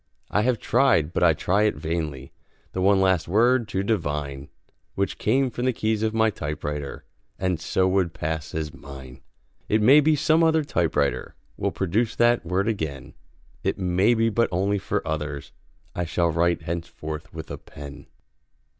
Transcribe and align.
I 0.31 0.41
have 0.41 0.57
tried, 0.57 1.13
but 1.13 1.21
I 1.21 1.33
try 1.35 1.61
it 1.65 1.75
vainly, 1.75 2.31
The 2.71 2.81
one 2.81 2.99
last 2.99 3.27
word 3.27 3.67
to 3.67 3.83
divine 3.83 4.49
Which 4.95 5.19
came 5.19 5.51
from 5.51 5.65
the 5.65 5.73
keys 5.73 6.01
of 6.01 6.11
my 6.11 6.31
typewriter 6.31 7.05
And 7.37 7.59
so 7.59 7.87
would 7.87 8.11
pass 8.11 8.55
as 8.55 8.73
mine. 8.73 9.21
It 9.69 9.79
may 9.79 9.99
be 9.99 10.15
some 10.15 10.43
other 10.43 10.63
typewriter 10.63 11.35
Will 11.55 11.69
produce 11.71 12.15
that 12.15 12.43
word 12.43 12.67
again, 12.67 13.13
It 13.63 13.77
may 13.77 14.15
be, 14.15 14.29
but 14.29 14.49
only 14.51 14.79
for 14.79 15.07
others 15.07 15.51
I 15.93 16.05
shall 16.05 16.29
write 16.31 16.63
henceforth 16.63 17.31
with 17.31 17.51
a 17.51 17.59
pen. 17.59 18.07